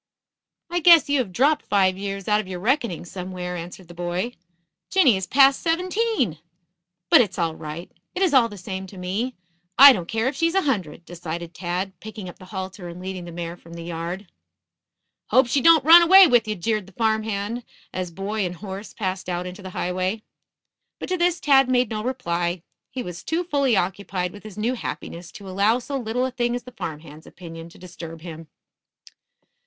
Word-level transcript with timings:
"I 0.71 0.79
guess 0.79 1.09
you 1.09 1.19
have 1.19 1.31
dropped 1.31 1.63
five 1.67 1.95
years 1.95 2.27
out 2.27 2.39
of 2.41 2.47
your 2.47 2.59
reckoning 2.59 3.05
somewhere," 3.05 3.55
answered 3.55 3.87
the 3.87 3.93
boy. 3.93 4.33
"Jinny 4.89 5.15
is 5.15 5.27
past 5.27 5.61
seventeen. 5.61 6.39
But 7.11 7.21
it's 7.21 7.37
all 7.37 7.53
right. 7.55 7.91
It 8.15 8.23
is 8.23 8.33
all 8.33 8.49
the 8.49 8.57
same 8.57 8.87
to 8.87 8.97
me. 8.97 9.35
I 9.77 9.93
don't 9.93 10.07
care 10.07 10.27
if 10.27 10.35
she's 10.35 10.55
a 10.55 10.63
hundred," 10.63 11.05
decided 11.05 11.53
Tad, 11.53 11.93
picking 11.99 12.27
up 12.27 12.39
the 12.39 12.45
halter 12.45 12.87
and 12.87 12.99
leading 12.99 13.25
the 13.25 13.31
mare 13.31 13.55
from 13.55 13.73
the 13.75 13.83
yard. 13.83 14.25
"Hope 15.27 15.45
she 15.45 15.61
don't 15.61 15.85
run 15.85 16.01
away 16.01 16.25
with 16.25 16.47
ye," 16.47 16.55
jeered 16.55 16.87
the 16.87 16.93
farm 16.93 17.21
hand, 17.21 17.63
as 17.93 18.09
boy 18.09 18.43
and 18.43 18.55
horse 18.55 18.95
passed 18.95 19.29
out 19.29 19.45
into 19.45 19.61
the 19.61 19.69
highway. 19.69 20.23
But 20.97 21.09
to 21.09 21.17
this 21.17 21.39
Tad 21.39 21.69
made 21.69 21.91
no 21.91 22.03
reply. 22.03 22.63
He 22.89 23.03
was 23.03 23.21
too 23.23 23.43
fully 23.43 23.77
occupied 23.77 24.31
with 24.31 24.41
his 24.41 24.57
new 24.57 24.73
happiness 24.73 25.31
to 25.33 25.47
allow 25.47 25.77
so 25.77 25.95
little 25.95 26.25
a 26.25 26.31
thing 26.31 26.55
as 26.55 26.63
the 26.63 26.71
farm 26.71 27.01
hand's 27.01 27.27
opinion 27.27 27.69
to 27.69 27.77
disturb 27.77 28.21
him. 28.21 28.47